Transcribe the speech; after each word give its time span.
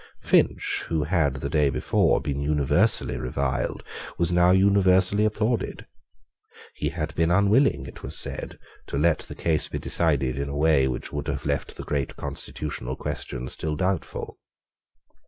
Finch, 0.23 0.83
who 0.87 1.03
had 1.03 1.35
the 1.35 1.47
day 1.49 1.69
before 1.69 2.19
been 2.19 2.39
universally 2.41 3.17
reviled, 3.17 3.83
was 4.17 4.31
now 4.31 4.49
universally 4.49 5.25
applauded. 5.25 5.85
He 6.73 6.89
had 6.89 7.13
been 7.13 7.29
unwilling, 7.29 7.85
it 7.85 8.01
was 8.01 8.17
said, 8.17 8.57
to 8.87 8.97
let 8.97 9.19
the 9.19 9.35
case 9.35 9.67
be 9.67 9.77
decided 9.77 10.39
in 10.39 10.49
a 10.49 10.57
way 10.57 10.87
which 10.87 11.13
would 11.13 11.27
have 11.27 11.45
left 11.45 11.75
the 11.77 11.83
great 11.83 12.15
constitutional 12.15 12.95
question 12.95 13.47
still 13.47 13.75
doubtful. 13.75 14.39